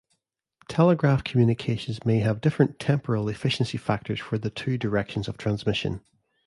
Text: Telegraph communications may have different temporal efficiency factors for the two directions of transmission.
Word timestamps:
Telegraph 0.67 1.23
communications 1.23 2.03
may 2.07 2.21
have 2.21 2.41
different 2.41 2.79
temporal 2.79 3.29
efficiency 3.29 3.77
factors 3.77 4.19
for 4.19 4.39
the 4.39 4.49
two 4.49 4.75
directions 4.75 5.27
of 5.27 5.37
transmission. 5.37 6.01